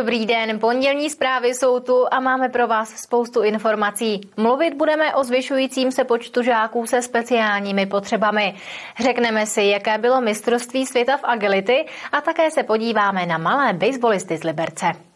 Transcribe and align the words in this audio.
Dobrý 0.00 0.26
den, 0.26 0.58
pondělní 0.58 1.10
zprávy 1.10 1.48
jsou 1.48 1.80
tu 1.80 2.06
a 2.10 2.20
máme 2.20 2.48
pro 2.48 2.66
vás 2.66 2.88
spoustu 2.88 3.42
informací. 3.42 4.20
Mluvit 4.36 4.74
budeme 4.74 5.14
o 5.14 5.24
zvyšujícím 5.24 5.92
se 5.92 6.04
počtu 6.04 6.42
žáků 6.42 6.86
se 6.86 7.02
speciálními 7.02 7.86
potřebami. 7.86 8.54
Řekneme 9.00 9.46
si, 9.46 9.62
jaké 9.62 9.98
bylo 9.98 10.20
mistrovství 10.20 10.86
světa 10.86 11.16
v 11.16 11.24
agility 11.24 11.86
a 12.12 12.20
také 12.20 12.50
se 12.50 12.62
podíváme 12.62 13.26
na 13.26 13.38
malé 13.38 13.72
baseballisty 13.72 14.36
z 14.36 14.44
Liberce. 14.44 15.09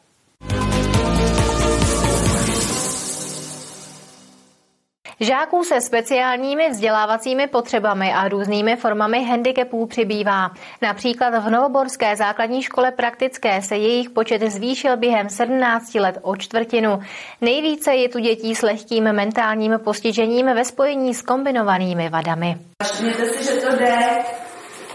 Žáků 5.20 5.64
se 5.64 5.80
speciálními 5.80 6.70
vzdělávacími 6.70 7.46
potřebami 7.46 8.12
a 8.12 8.28
různými 8.28 8.76
formami 8.76 9.24
handicapů 9.24 9.86
přibývá. 9.86 10.50
Například 10.82 11.38
v 11.38 11.50
Novoborské 11.50 12.16
základní 12.16 12.62
škole 12.62 12.90
praktické 12.90 13.62
se 13.62 13.76
jejich 13.76 14.10
počet 14.10 14.42
zvýšil 14.42 14.96
během 14.96 15.28
17 15.28 15.94
let 15.94 16.18
o 16.22 16.36
čtvrtinu. 16.36 17.00
Nejvíce 17.40 17.94
je 17.94 18.08
tu 18.08 18.18
dětí 18.18 18.54
s 18.54 18.62
lehkým 18.62 19.04
mentálním 19.04 19.78
postižením 19.84 20.46
ve 20.46 20.64
spojení 20.64 21.14
s 21.14 21.22
kombinovanými 21.22 22.08
vadami. 22.08 22.56
Všimněte 22.82 23.26
si, 23.26 23.44
že 23.44 23.60
to 23.60 23.76
jde 23.76 23.98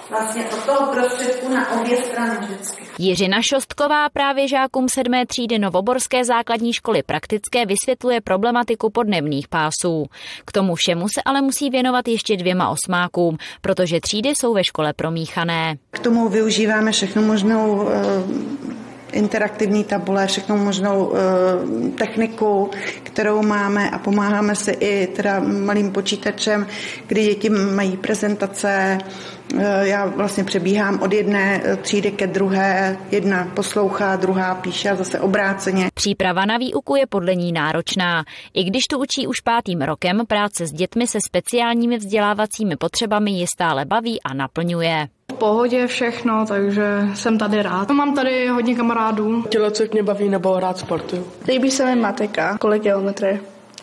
vlastně 0.10 0.46
od 0.46 0.66
toho 0.66 0.94
prostředku 0.94 1.54
na 1.54 1.82
obě 1.82 1.98
strany 1.98 2.38
vždycky. 2.46 2.84
Jiřina 2.98 3.42
Šostková 3.42 4.10
právě 4.10 4.48
žákům 4.48 4.90
sedmé 4.90 5.26
třídy 5.26 5.60
Novoborské 5.60 6.26
základní 6.26 6.74
školy 6.74 7.04
praktické 7.04 7.66
vysvětluje 7.66 8.22
problematiku 8.22 8.90
podnebných 8.90 9.48
pásů. 9.48 10.06
K 10.46 10.52
tomu 10.52 10.76
všemu 10.76 11.08
se 11.10 11.22
ale 11.26 11.42
musí 11.42 11.70
věnovat 11.70 12.08
ještě 12.08 12.38
dvěma 12.38 12.70
osmákům, 12.70 13.38
protože 13.62 14.00
třídy 14.00 14.30
jsou 14.30 14.54
ve 14.54 14.64
škole 14.64 14.94
promíchané. 14.94 15.78
K 15.92 16.00
tomu 16.00 16.30
využíváme 16.30 16.92
všechno 16.92 17.22
možnou 17.22 17.82
uh 17.82 18.70
interaktivní 19.12 19.84
tabule, 19.84 20.28
všechno 20.28 20.58
možnou 20.58 21.06
uh, 21.06 21.16
techniku, 21.98 22.70
kterou 23.04 23.42
máme 23.42 23.90
a 23.90 23.98
pomáháme 24.00 24.56
si 24.56 24.72
i 24.72 25.08
teda 25.08 25.40
malým 25.40 25.92
počítačem, 25.92 26.68
kdy 27.08 27.24
děti 27.24 27.50
mají 27.50 27.98
prezentace, 27.98 28.98
Eh, 29.00 29.39
já 29.82 30.06
vlastně 30.06 30.44
přebíhám 30.44 31.02
od 31.02 31.14
jedné 31.14 31.62
eh, 31.64 31.76
třídy 31.76 32.12
ke 32.12 32.28
druhé, 32.28 32.98
jedna 33.12 33.48
poslouchá, 33.54 34.16
druhá 34.16 34.56
píše 34.56 34.90
a 34.90 34.96
zase 34.96 35.20
obráceně. 35.20 35.90
Příprava 35.94 36.46
na 36.46 36.58
výuku 36.58 36.96
je 36.96 37.08
podle 37.08 37.36
ní 37.36 37.52
náročná. 37.52 38.24
I 38.54 38.64
když 38.64 38.88
tu 38.88 39.00
učí 39.00 39.28
už 39.28 39.40
pátým 39.40 39.82
rokem, 39.82 40.22
práce 40.28 40.68
s 40.68 40.72
dětmi 40.72 41.08
se 41.08 41.20
speciálními 41.22 41.98
vzdělávacími 41.98 42.76
potřebami 42.76 43.32
je 43.32 43.48
stále 43.48 43.86
baví 43.86 44.22
a 44.22 44.34
naplňuje 44.34 45.08
V 45.32 45.34
pohodě 45.34 45.88
všechno, 45.88 46.46
takže 46.48 46.84
jsem 47.14 47.38
tady 47.38 47.62
rád. 47.64 47.90
Mám 47.90 48.16
tady 48.16 48.48
hodně 48.48 48.76
kamarádů. 48.76 49.42
Tělocvik 49.42 49.94
mě 49.94 50.04
baví 50.04 50.30
nebo 50.30 50.60
rád 50.60 50.78
sportu. 50.78 51.28
Líbí 51.48 51.72
se 51.72 51.86
mi 51.86 52.02
matika, 52.02 52.58
kolik 52.58 52.84
geometrie 52.84 53.40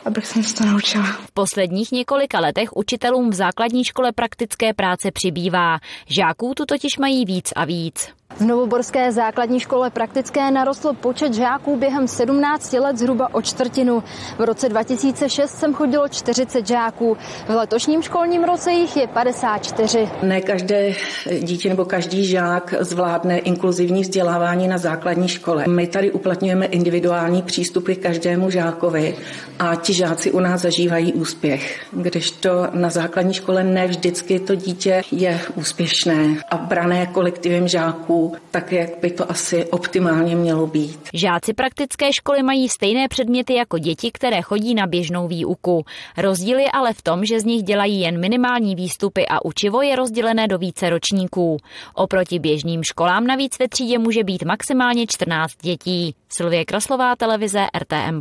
abych 0.07 0.27
se 0.27 0.55
to 0.55 0.65
naučila. 0.65 1.05
V 1.05 1.33
posledních 1.33 1.93
několika 1.93 2.41
letech 2.41 2.77
učitelům 2.77 3.31
v 3.31 3.35
základní 3.35 3.85
škole 3.85 4.13
praktické 4.13 4.75
práce 4.75 5.11
přibývá. 5.11 5.79
Žáků 6.07 6.55
tu 6.55 6.67
totiž 6.67 6.99
mají 6.99 7.25
víc 7.25 7.53
a 7.57 7.65
víc. 7.65 8.09
V 8.35 8.41
Novoborské 8.41 9.13
základní 9.13 9.61
škole 9.61 9.91
praktické 9.91 10.51
narostl 10.51 10.93
počet 10.93 11.35
žáků 11.35 11.77
během 11.77 12.09
17 12.09 12.73
let 12.73 12.99
zhruba 12.99 13.35
o 13.35 13.43
čtvrtinu. 13.43 14.03
V 14.39 14.41
roce 14.41 14.69
2006 14.69 15.51
jsem 15.51 15.75
chodilo 15.75 16.09
40 16.09 16.67
žáků. 16.67 17.17
V 17.49 17.51
letošním 17.51 18.03
školním 18.03 18.45
roce 18.45 18.73
jich 18.73 18.97
je 18.97 19.07
54. 19.07 20.09
Ne 20.23 20.41
každé 20.41 20.95
dítě 21.41 21.69
nebo 21.69 21.85
každý 21.85 22.25
žák 22.25 22.75
zvládne 22.81 23.39
inkluzivní 23.39 24.03
vzdělávání 24.03 24.69
na 24.69 24.79
základní 24.79 25.29
škole. 25.29 25.65
My 25.69 25.87
tady 25.87 26.13
uplatňujeme 26.13 26.67
individuální 26.67 27.43
přístupy 27.43 27.95
každému 27.95 28.51
žákovi 28.51 29.17
a 29.59 29.75
ti 29.75 29.93
žáci 29.93 30.33
u 30.33 30.41
nás 30.41 30.61
zažívají 30.61 31.13
úspěch, 31.13 31.87
kdežto 31.93 32.51
na 32.73 32.91
základní 32.91 33.35
škole 33.35 33.65
ne 33.65 33.87
vždycky 33.87 34.41
to 34.41 34.55
dítě 34.55 35.03
je 35.13 35.41
úspěšné 35.55 36.37
a 36.51 36.57
brané 36.57 37.07
kolektivem 37.07 37.69
žáků 37.69 38.16
tak, 38.51 38.73
jak 38.73 38.99
by 39.01 39.11
to 39.11 39.31
asi 39.31 39.65
optimálně 39.65 40.37
mělo 40.37 40.67
být. 40.67 41.01
Žáci 41.15 41.55
praktické 41.55 42.13
školy 42.13 42.43
mají 42.43 42.69
stejné 42.69 43.09
předměty 43.09 43.55
jako 43.55 43.79
děti, 43.79 44.11
které 44.13 44.43
chodí 44.43 44.75
na 44.75 44.87
běžnou 44.87 45.29
výuku. 45.29 45.85
Rozdíl 46.19 46.59
je 46.59 46.71
ale 46.71 46.93
v 46.93 47.03
tom, 47.03 47.25
že 47.25 47.41
z 47.41 47.45
nich 47.45 47.63
dělají 47.63 48.01
jen 48.01 48.21
minimální 48.21 48.75
výstupy 48.75 49.27
a 49.29 49.45
učivo 49.45 49.83
je 49.83 49.97
rozdělené 49.97 50.49
do 50.49 50.59
více 50.59 50.91
ročníků. 50.91 51.57
Oproti 51.95 52.39
běžným 52.39 52.83
školám 52.83 53.27
navíc 53.27 53.59
ve 53.59 53.69
třídě 53.69 53.99
může 53.99 54.25
být 54.25 54.43
maximálně 54.43 55.07
14 55.07 55.53
dětí. 55.63 56.15
Silvie 56.29 56.65
Kraslová, 56.65 57.17
televize 57.17 57.67
RTM+. 57.79 58.21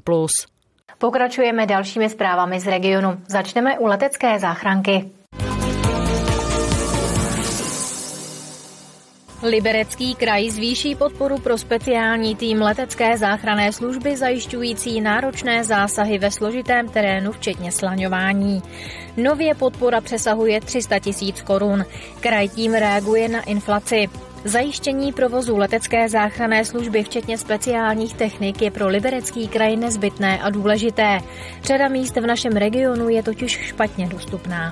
Pokračujeme 0.98 1.66
dalšími 1.66 2.10
zprávami 2.10 2.60
z 2.60 2.68
regionu. 2.68 3.18
Začneme 3.28 3.80
u 3.80 3.86
letecké 3.86 4.40
záchranky. 4.40 5.12
Liberecký 9.46 10.16
kraj 10.16 10.50
zvýší 10.50 10.96
podporu 10.96 11.38
pro 11.38 11.58
speciální 11.58 12.36
tým 12.36 12.62
letecké 12.62 13.18
záchranné 13.18 13.72
služby 13.74 14.18
zajišťující 14.18 15.02
náročné 15.02 15.64
zásahy 15.64 16.18
ve 16.18 16.32
složitém 16.32 16.90
terénu, 16.90 17.32
včetně 17.32 17.72
slaňování. 17.72 18.62
Nově 19.18 19.56
podpora 19.56 20.02
přesahuje 20.02 20.62
300 20.62 21.00
tisíc 21.00 21.42
korun. 21.42 21.86
Kraj 22.20 22.50
tím 22.50 22.74
reaguje 22.74 23.30
na 23.30 23.42
inflaci. 23.42 24.08
Zajištění 24.44 25.14
provozu 25.14 25.58
letecké 25.58 26.10
záchranné 26.10 26.66
služby, 26.66 27.04
včetně 27.04 27.38
speciálních 27.38 28.14
technik, 28.14 28.62
je 28.62 28.72
pro 28.72 28.88
liberecký 28.88 29.48
kraj 29.48 29.76
nezbytné 29.76 30.40
a 30.42 30.50
důležité. 30.50 31.20
Řada 31.64 31.88
míst 31.88 32.16
v 32.16 32.26
našem 32.26 32.52
regionu 32.52 33.10
je 33.10 33.24
totiž 33.24 33.52
špatně 33.52 34.08
dostupná. 34.08 34.72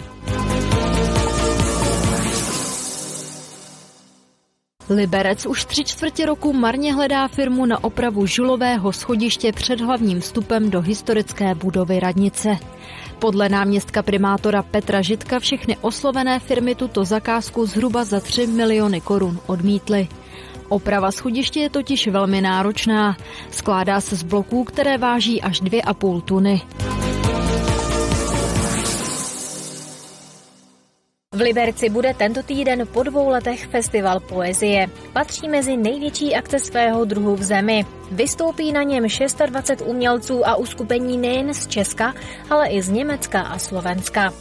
Liberec 4.90 5.46
už 5.46 5.66
tři 5.66 5.84
čtvrtě 5.84 6.26
roku 6.26 6.54
marně 6.54 6.94
hledá 6.94 7.28
firmu 7.28 7.66
na 7.66 7.84
opravu 7.84 8.26
žulového 8.26 8.94
schodiště 8.94 9.52
před 9.52 9.82
hlavním 9.82 10.20
vstupem 10.20 10.70
do 10.70 10.82
historické 10.82 11.56
budovy 11.56 12.00
radnice. 12.00 12.58
Podle 13.20 13.50
náměstka 13.50 14.04
primátora 14.04 14.64
Petra 14.64 15.02
Žitka 15.02 15.40
všechny 15.40 15.78
oslovené 15.82 16.40
firmy 16.40 16.76
tuto 16.76 17.06
zakázku 17.06 17.66
zhruba 17.66 18.04
za 18.04 18.20
3 18.20 18.48
miliony 18.48 19.02
korun 19.02 19.40
odmítly. 19.46 20.08
Oprava 20.70 21.12
schodiště 21.12 21.60
je 21.60 21.70
totiž 21.70 22.08
velmi 22.08 22.42
náročná. 22.42 23.18
Skládá 23.52 24.02
se 24.02 24.16
z 24.16 24.24
bloků, 24.24 24.64
které 24.64 24.98
váží 24.98 25.42
až 25.42 25.62
2,5 25.62 26.22
tuny. 26.22 26.62
V 31.34 31.42
Liberci 31.42 31.90
bude 31.90 32.14
tento 32.14 32.44
týden 32.44 32.88
po 32.94 33.04
dvou 33.04 33.30
letech 33.30 33.66
festival 33.66 34.20
poezie. 34.20 34.88
Patří 35.14 35.50
mezi 35.50 35.78
největší 35.78 36.36
akce 36.36 36.60
svého 36.60 37.06
druhu 37.06 37.36
v 37.36 37.44
zemi. 37.44 37.86
Vystoupí 38.12 38.72
na 38.72 38.84
něm 38.84 39.04
26 39.46 39.88
umělců 39.88 40.48
a 40.48 40.56
uskupení 40.56 41.18
nejen 41.18 41.54
z 41.54 41.68
Česka, 41.68 42.14
ale 42.50 42.70
i 42.70 42.82
z 42.82 42.90
Německa 42.90 43.42
a 43.42 43.60
Slovenska. 43.60 44.34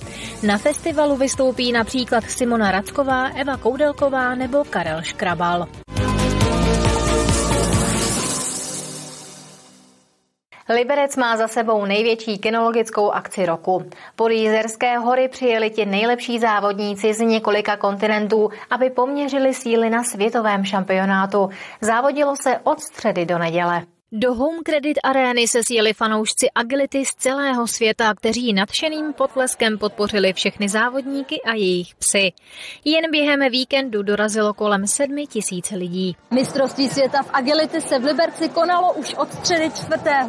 Na 0.42 0.58
festivalu 0.58 1.16
vystoupí 1.16 1.72
například 1.72 2.24
Simona 2.24 2.70
Racková, 2.70 3.28
Eva 3.28 3.56
Koudelková 3.56 4.34
nebo 4.34 4.64
Karel 4.64 5.02
Škrabal. 5.02 5.68
Liberec 10.68 11.16
má 11.16 11.36
za 11.36 11.48
sebou 11.48 11.84
největší 11.84 12.38
kinologickou 12.38 13.10
akci 13.10 13.46
roku. 13.46 13.84
Po 14.16 14.28
Jízerské 14.28 14.98
hory 14.98 15.28
přijeli 15.28 15.70
ti 15.70 15.86
nejlepší 15.86 16.38
závodníci 16.38 17.14
z 17.14 17.20
několika 17.20 17.76
kontinentů, 17.76 18.50
aby 18.70 18.90
poměřili 18.90 19.54
síly 19.54 19.90
na 19.90 20.04
světovém 20.04 20.64
šampionátu. 20.64 21.50
Závodilo 21.80 22.36
se 22.36 22.58
od 22.64 22.80
středy 22.80 23.26
do 23.26 23.38
neděle. 23.38 23.82
Do 24.14 24.34
Home 24.34 24.62
Credit 24.64 24.98
Arény 25.04 25.48
se 25.48 25.60
sjeli 25.64 25.92
fanoušci 25.92 26.50
agility 26.54 27.04
z 27.04 27.08
celého 27.18 27.66
světa, 27.66 28.14
kteří 28.14 28.52
nadšeným 28.52 29.12
potleskem 29.12 29.78
podpořili 29.78 30.32
všechny 30.32 30.68
závodníky 30.68 31.42
a 31.42 31.54
jejich 31.54 31.94
psy. 31.94 32.32
Jen 32.84 33.10
během 33.10 33.40
víkendu 33.50 34.02
dorazilo 34.02 34.54
kolem 34.54 34.86
sedmi 34.86 35.26
tisíc 35.26 35.70
lidí. 35.70 36.16
Mistrovství 36.30 36.88
světa 36.88 37.22
v 37.22 37.30
agility 37.32 37.80
se 37.80 37.98
v 37.98 38.04
Liberci 38.04 38.48
konalo 38.48 38.92
už 38.92 39.14
od 39.14 39.32
středy 39.32 39.70
4. 39.70 39.88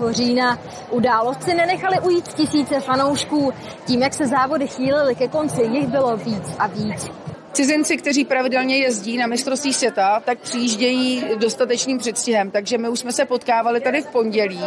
října. 0.10 0.60
Událostci 0.90 1.54
nenechali 1.54 2.00
ujít 2.00 2.28
tisíce 2.28 2.80
fanoušků. 2.80 3.54
Tím, 3.88 4.02
jak 4.02 4.14
se 4.14 4.28
závody 4.28 4.68
chýlily 4.68 5.16
ke 5.16 5.28
konci, 5.28 5.64
jich 5.64 5.88
bylo 5.88 6.18
víc 6.18 6.56
a 6.60 6.68
víc. 6.68 7.12
Cizinci, 7.54 7.98
kteří 7.98 8.26
pravidelně 8.26 8.78
jezdí 8.78 9.18
na 9.18 9.28
mistrovství 9.28 9.74
světa, 9.74 10.20
tak 10.26 10.40
přijíždějí 10.40 11.24
dostatečným 11.38 11.98
předstihem, 11.98 12.52
takže 12.52 12.78
my 12.78 12.90
už 12.90 13.00
jsme 13.00 13.12
se 13.12 13.26
potkávali 13.26 13.82
tady 13.82 14.02
v 14.02 14.08
pondělí, 14.08 14.60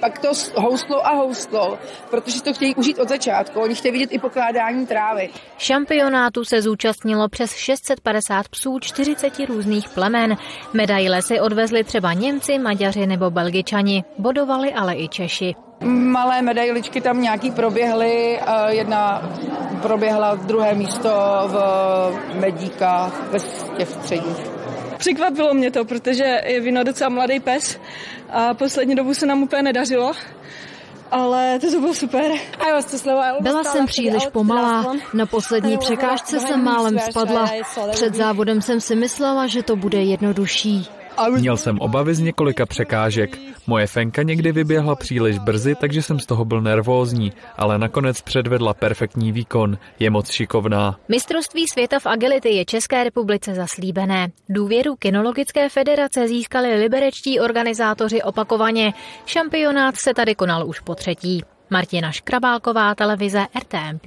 pak 0.00 0.18
to 0.18 0.28
houslo 0.56 1.06
a 1.06 1.14
houslo, 1.14 1.78
protože 2.10 2.42
to 2.42 2.52
chtějí 2.52 2.74
užít 2.74 2.98
od 2.98 3.08
začátku, 3.08 3.60
oni 3.60 3.74
chtějí 3.74 3.92
vidět 3.92 4.12
i 4.12 4.18
pokládání 4.18 4.86
trávy. 4.86 5.30
Šampionátu 5.58 6.44
se 6.44 6.62
zúčastnilo 6.62 7.28
přes 7.28 7.54
650 7.54 8.48
psů 8.48 8.78
40 8.80 9.38
různých 9.48 9.88
plemen. 9.88 10.36
Medaile 10.72 11.22
si 11.22 11.40
odvezli 11.40 11.84
třeba 11.84 12.12
Němci, 12.12 12.58
Maďaři 12.58 13.06
nebo 13.06 13.30
Belgičani, 13.30 14.04
bodovali 14.18 14.72
ale 14.72 14.96
i 14.96 15.08
Češi. 15.08 15.54
Malé 15.84 16.42
medailičky 16.42 17.00
tam 17.00 17.22
nějaký 17.22 17.50
proběhly, 17.50 18.40
jedna 18.68 19.32
proběhla 19.82 20.34
druhé 20.34 20.74
místo 20.74 21.10
v 21.46 22.34
Medíkách, 22.34 23.22
ve 23.30 23.38
těch 23.76 23.88
středních. 23.88 24.36
Překvapilo 24.98 25.54
mě 25.54 25.70
to, 25.70 25.84
protože 25.84 26.40
je 26.46 26.60
Vino 26.60 26.84
docela 26.84 27.10
mladý 27.10 27.40
pes 27.40 27.80
a 28.30 28.54
poslední 28.54 28.94
dobu 28.94 29.14
se 29.14 29.26
nám 29.26 29.42
úplně 29.42 29.62
nedařilo 29.62 30.12
ale 31.10 31.58
to, 31.58 31.70
to 31.70 31.80
bylo 31.80 31.94
super. 31.94 32.32
Byla 33.40 33.64
jsem 33.64 33.86
příliš 33.86 34.26
pomalá. 34.32 34.94
Na 35.14 35.26
poslední 35.26 35.78
překážce 35.78 36.40
jsem 36.40 36.64
málem 36.64 36.98
spadla. 36.98 37.50
Před 37.90 38.14
závodem 38.14 38.62
jsem 38.62 38.80
si 38.80 38.96
myslela, 38.96 39.46
že 39.46 39.62
to 39.62 39.76
bude 39.76 40.02
jednodušší. 40.02 40.99
Měl 41.28 41.56
jsem 41.56 41.78
obavy 41.78 42.14
z 42.14 42.20
několika 42.20 42.66
překážek. 42.66 43.38
Moje 43.66 43.86
fenka 43.86 44.22
někdy 44.22 44.52
vyběhla 44.52 44.94
příliš 44.94 45.38
brzy, 45.38 45.74
takže 45.74 46.02
jsem 46.02 46.18
z 46.18 46.26
toho 46.26 46.44
byl 46.44 46.60
nervózní, 46.60 47.32
ale 47.56 47.78
nakonec 47.78 48.20
předvedla 48.20 48.74
perfektní 48.74 49.32
výkon. 49.32 49.78
Je 49.98 50.10
moc 50.10 50.30
šikovná. 50.30 50.98
Mistrovství 51.08 51.68
světa 51.68 51.98
v 51.98 52.06
agility 52.06 52.48
je 52.48 52.64
České 52.64 53.04
republice 53.04 53.54
zaslíbené. 53.54 54.28
Důvěru 54.48 54.96
kinologické 54.96 55.68
federace 55.68 56.28
získali 56.28 56.74
liberečtí 56.74 57.40
organizátoři 57.40 58.22
opakovaně. 58.22 58.92
Šampionát 59.26 59.96
se 59.96 60.14
tady 60.14 60.34
konal 60.34 60.68
už 60.68 60.80
po 60.80 60.94
třetí. 60.94 61.44
Martina 61.70 62.12
Škrabálková, 62.12 62.94
televize 62.94 63.46
RTM+. 63.58 63.98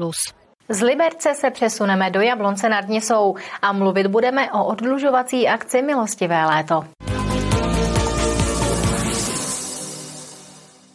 Z 0.69 0.81
Liberce 0.81 1.33
se 1.33 1.51
přesuneme 1.51 2.09
do 2.09 2.21
Jablonce 2.21 2.69
nad 2.69 2.87
Nisou 2.87 3.35
a 3.61 3.73
mluvit 3.73 4.07
budeme 4.07 4.51
o 4.51 4.65
odlužovací 4.65 5.47
akci 5.47 5.81
Milostivé 5.81 6.45
léto. 6.45 6.83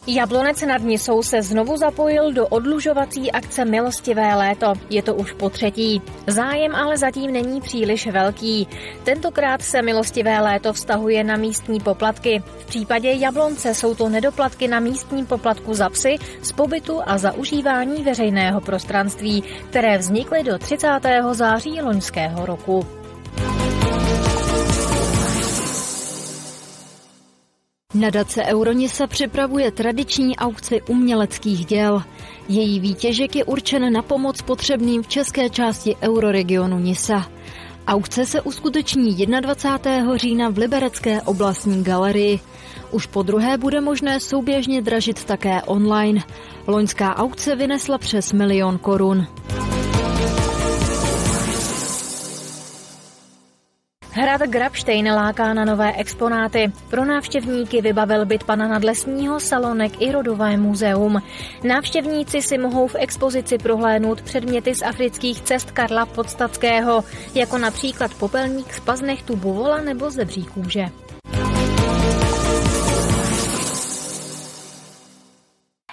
Jablonec 0.07 0.61
nad 0.61 0.81
Nisou 0.81 1.23
se 1.23 1.41
znovu 1.41 1.77
zapojil 1.77 2.33
do 2.33 2.47
odlužovací 2.47 3.31
akce 3.31 3.65
Milostivé 3.65 4.35
léto. 4.35 4.73
Je 4.89 5.01
to 5.01 5.15
už 5.15 5.31
po 5.31 5.49
třetí. 5.49 6.01
Zájem 6.27 6.75
ale 6.75 6.97
zatím 6.97 7.33
není 7.33 7.61
příliš 7.61 8.07
velký. 8.07 8.67
Tentokrát 9.03 9.61
se 9.61 9.81
Milostivé 9.81 10.39
léto 10.39 10.73
vztahuje 10.73 11.23
na 11.23 11.37
místní 11.37 11.79
poplatky. 11.79 12.43
V 12.59 12.65
případě 12.65 13.11
Jablonce 13.11 13.73
jsou 13.73 13.95
to 13.95 14.09
nedoplatky 14.09 14.67
na 14.67 14.79
místním 14.79 15.25
poplatku 15.25 15.73
za 15.73 15.89
psy, 15.89 16.15
z 16.41 16.51
pobytu 16.51 17.01
a 17.05 17.17
za 17.17 17.31
užívání 17.31 18.03
veřejného 18.03 18.61
prostranství, 18.61 19.43
které 19.69 19.97
vznikly 19.97 20.43
do 20.43 20.57
30. 20.57 20.87
září 21.31 21.81
loňského 21.81 22.45
roku. 22.45 22.87
Nadace 27.93 28.43
Euronisa 28.43 29.07
připravuje 29.07 29.71
tradiční 29.71 30.37
aukci 30.37 30.81
uměleckých 30.81 31.65
děl. 31.65 32.03
Její 32.47 32.79
výtěžek 32.79 33.35
je 33.35 33.43
určen 33.43 33.93
na 33.93 34.01
pomoc 34.01 34.41
potřebným 34.41 35.03
v 35.03 35.07
české 35.07 35.49
části 35.49 35.95
euroregionu 36.01 36.79
Nisa. 36.79 37.31
Aukce 37.87 38.25
se 38.25 38.41
uskuteční 38.41 39.25
21. 39.41 40.17
října 40.17 40.49
v 40.49 40.57
Liberecké 40.57 41.21
oblastní 41.21 41.83
galerii. 41.83 42.39
Už 42.91 43.05
po 43.05 43.23
druhé 43.23 43.57
bude 43.57 43.81
možné 43.81 44.19
souběžně 44.19 44.81
dražit 44.81 45.23
také 45.23 45.61
online. 45.61 46.21
Loňská 46.67 47.15
aukce 47.15 47.55
vynesla 47.55 47.97
přes 47.97 48.33
milion 48.33 48.77
korun. 48.77 49.27
Hrad 54.29 54.49
Grabštejn 54.49 55.11
láká 55.11 55.53
na 55.53 55.65
nové 55.65 55.93
exponáty. 55.93 56.71
Pro 56.89 57.05
návštěvníky 57.05 57.81
vybavil 57.81 58.25
byt 58.25 58.43
pana 58.43 58.67
nadlesního 58.67 59.39
salonek 59.39 60.01
i 60.01 60.11
rodové 60.11 60.57
muzeum. 60.57 61.21
Návštěvníci 61.63 62.41
si 62.41 62.57
mohou 62.57 62.87
v 62.87 62.95
expozici 62.99 63.57
prohlédnout 63.57 64.21
předměty 64.21 64.75
z 64.75 64.81
afrických 64.81 65.41
cest 65.41 65.71
Karla 65.71 66.05
Podstatského, 66.05 67.03
jako 67.35 67.57
například 67.57 68.13
popelník 68.13 68.73
z 68.73 68.79
paznechtu 68.79 69.35
buvola 69.35 69.81
nebo 69.81 70.11
zebří 70.11 70.45
kůže. 70.45 70.85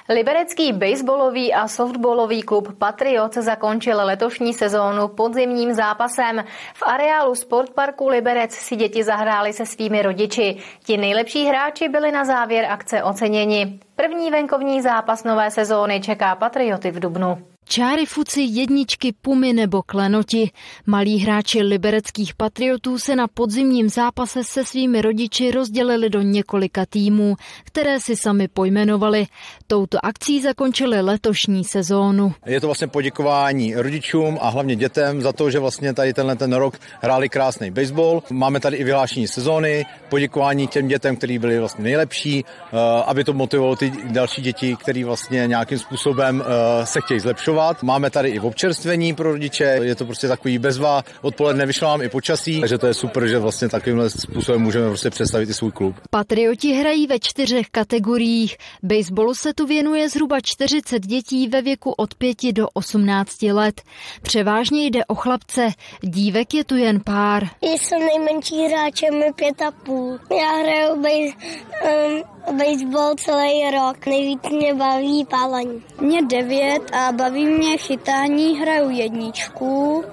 Liberecký 0.09 0.73
baseballový 0.73 1.55
a 1.55 1.69
softballový 1.69 2.43
klub 2.43 2.79
Patriot 2.79 3.35
zakončil 3.35 3.97
letošní 4.05 4.55
sezónu 4.55 5.09
podzimním 5.09 5.75
zápasem. 5.75 6.45
V 6.75 6.83
areálu 6.83 7.35
Sportparku 7.35 8.09
Liberec 8.09 8.53
si 8.53 8.77
děti 8.77 9.05
zahrály 9.05 9.53
se 9.53 9.67
svými 9.67 10.03
rodiči. 10.03 10.57
Ti 10.85 10.97
nejlepší 10.97 11.45
hráči 11.45 11.89
byli 11.89 12.13
na 12.13 12.25
závěr 12.25 12.65
akce 12.65 13.03
oceněni. 13.03 13.81
První 13.97 14.31
venkovní 14.31 14.83
zápas 14.83 15.25
nové 15.25 15.51
sezóny 15.51 16.01
čeká 16.01 16.35
Patrioty 16.35 16.91
v 16.91 17.01
Dubnu. 17.01 17.56
Čáry 17.69 18.07
fuci, 18.07 18.41
jedničky, 18.41 19.13
pumy 19.13 19.53
nebo 19.53 19.83
klenoti. 19.83 20.51
Malí 20.87 21.19
hráči 21.19 21.63
libereckých 21.63 22.35
patriotů 22.35 22.99
se 22.99 23.17
na 23.17 23.27
podzimním 23.29 23.89
zápase 23.89 24.45
se 24.45 24.65
svými 24.65 25.03
rodiči 25.03 25.51
rozdělili 25.51 26.11
do 26.11 26.23
několika 26.23 26.87
týmů, 26.87 27.37
které 27.65 28.01
si 28.01 28.17
sami 28.17 28.49
pojmenovali. 28.49 29.27
Touto 29.67 30.07
akcí 30.07 30.43
zakončili 30.43 31.01
letošní 31.01 31.65
sezónu. 31.65 32.33
Je 32.47 32.61
to 32.61 32.67
vlastně 32.67 32.87
poděkování 32.87 33.75
rodičům 33.75 34.39
a 34.41 34.49
hlavně 34.49 34.77
dětem 34.77 35.23
za 35.23 35.33
to, 35.33 35.51
že 35.51 35.59
vlastně 35.59 35.95
tady 35.95 36.15
tenhle 36.15 36.37
ten 36.37 36.53
rok 36.53 36.79
hráli 37.01 37.29
krásný 37.29 37.71
baseball. 37.71 38.23
Máme 38.31 38.61
tady 38.61 38.77
i 38.77 38.85
vyhlášení 38.85 39.29
sezóny, 39.29 39.87
poděkování 40.09 40.67
těm 40.67 40.89
dětem, 40.89 41.17
kteří 41.17 41.39
byli 41.39 41.59
vlastně 41.59 41.85
nejlepší, 41.85 42.45
eh, 42.45 42.77
aby 43.07 43.25
to 43.25 43.33
motivovalo 43.33 43.77
ty 43.77 43.93
další 44.05 44.43
děti, 44.43 44.77
které 44.77 45.05
vlastně 45.05 45.45
nějakým 45.47 45.79
způsobem 45.79 46.45
eh, 46.47 46.87
se 46.87 47.01
chtějí 47.01 47.21
zlepšovat 47.21 47.56
cestovat. 47.57 47.83
Máme 47.83 48.11
tady 48.11 48.29
i 48.29 48.41
občerstvení 48.41 49.15
pro 49.15 49.33
rodiče, 49.33 49.65
je 49.83 49.95
to 49.95 50.05
prostě 50.05 50.29
takový 50.29 50.59
bezva. 50.59 51.03
Odpoledne 51.23 51.67
vyšlo 51.67 51.89
nám 51.89 52.03
i 52.03 52.09
počasí, 52.09 52.61
takže 52.61 52.79
to 52.79 52.87
je 52.87 52.95
super, 52.95 53.27
že 53.27 53.39
vlastně 53.39 53.69
takovýmhle 53.69 54.11
způsobem 54.11 54.63
můžeme 54.63 54.89
prostě 54.89 55.11
představit 55.11 55.51
i 55.51 55.55
svůj 55.55 55.73
klub. 55.73 55.97
Patrioti 56.11 56.73
hrají 56.73 57.07
ve 57.07 57.19
čtyřech 57.19 57.67
kategoriích. 57.71 58.57
Baseballu 58.83 59.35
se 59.35 59.55
tu 59.55 59.67
věnuje 59.67 60.09
zhruba 60.09 60.37
40 60.43 61.07
dětí 61.07 61.49
ve 61.49 61.63
věku 61.63 61.91
od 61.91 62.15
5 62.15 62.53
do 62.53 62.67
18 62.75 63.43
let. 63.43 63.83
Převážně 64.23 64.87
jde 64.87 65.05
o 65.05 65.15
chlapce, 65.15 65.69
dívek 66.01 66.55
je 66.55 66.65
tu 66.65 66.77
jen 66.77 67.01
pár. 67.05 67.49
Jsem 67.63 68.07
nejmenší 68.07 68.67
hráčem, 68.67 69.19
mi 69.19 69.33
pět 69.37 69.63
a 69.63 69.71
půl. 69.71 70.19
Já 70.31 70.51
hraju 70.51 71.03
base, 71.03 71.37
um, 71.85 72.59
baseball 72.59 73.15
celý 73.15 73.71
rok. 73.71 74.07
Nejvíc 74.07 74.41
mě 74.51 74.75
baví 74.75 75.25
pálení. 75.25 75.83
Mě 76.01 76.23
devět 76.23 76.83
a 76.93 77.13
baví 77.13 77.46
mě 77.47 77.79
chytání, 77.79 78.61
hraju 78.61 78.91
jedničku 78.91 80.05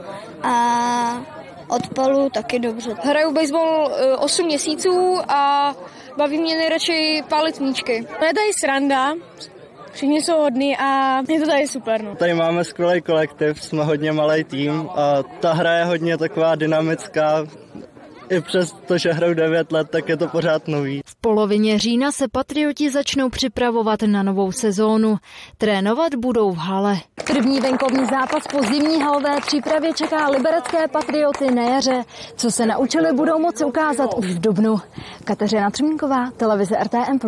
a 0.43 1.25
odpalu 1.67 2.29
taky 2.29 2.59
dobře. 2.59 2.95
Hraju 3.03 3.31
baseball 3.33 3.91
8 4.19 4.43
e, 4.43 4.47
měsíců 4.47 5.17
a 5.27 5.73
baví 6.17 6.37
mě 6.41 6.57
nejradši 6.57 7.23
pálit 7.29 7.59
míčky. 7.59 7.93
Je 7.93 8.33
tady 8.33 8.53
sranda, 8.59 9.13
Všichni 9.93 10.21
jsou 10.21 10.37
hodní 10.37 10.77
a 10.77 11.17
je 11.29 11.39
to 11.39 11.47
tady 11.47 11.67
super. 11.67 12.01
No. 12.03 12.15
Tady 12.15 12.33
máme 12.33 12.63
skvělý 12.63 13.01
kolektiv, 13.01 13.63
jsme 13.63 13.83
hodně 13.83 14.11
malý 14.11 14.43
tým 14.43 14.89
a 14.95 15.23
ta 15.39 15.53
hra 15.53 15.73
je 15.73 15.85
hodně 15.85 16.17
taková 16.17 16.55
dynamická, 16.55 17.45
i 18.33 18.41
přes 18.41 18.71
to, 18.71 18.97
že 18.97 19.11
hraju 19.13 19.33
9 19.33 19.71
let, 19.71 19.89
tak 19.89 20.09
je 20.09 20.17
to 20.17 20.27
pořád 20.27 20.67
nový. 20.67 21.01
V 21.05 21.15
polovině 21.15 21.79
října 21.79 22.11
se 22.11 22.27
Patrioti 22.27 22.89
začnou 22.89 23.29
připravovat 23.29 24.01
na 24.01 24.23
novou 24.23 24.51
sezónu. 24.51 25.17
Trénovat 25.57 26.15
budou 26.15 26.51
v 26.51 26.57
hale. 26.57 26.97
První 27.27 27.59
venkovní 27.61 28.05
zápas 28.05 28.43
po 28.51 28.61
zimní 28.61 29.01
halové 29.01 29.41
přípravě 29.41 29.93
čeká 29.93 30.29
liberecké 30.29 30.87
Patrioty 30.87 31.51
na 31.51 31.63
jaře. 31.63 32.03
Co 32.35 32.51
se 32.51 32.65
naučili, 32.65 33.13
budou 33.13 33.39
moci 33.39 33.65
ukázat 33.65 34.13
už 34.13 34.25
v 34.25 34.41
dubnu. 34.41 34.77
Kateřina 35.23 35.69
Třmínková, 35.69 36.31
televize 36.31 36.75
RTM+. 36.83 37.19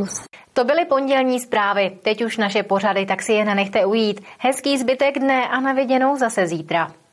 To 0.53 0.63
byly 0.63 0.85
pondělní 0.85 1.39
zprávy. 1.39 1.97
Teď 2.03 2.25
už 2.25 2.38
naše 2.38 2.63
pořady, 2.63 3.05
tak 3.05 3.21
si 3.21 3.33
je 3.33 3.45
nenechte 3.45 3.85
ujít. 3.85 4.21
Hezký 4.39 4.77
zbytek 4.77 5.19
dne 5.19 5.47
a 5.47 5.59
na 5.59 5.74
viděnou 5.74 6.17
zase 6.17 6.47
zítra. 6.47 7.04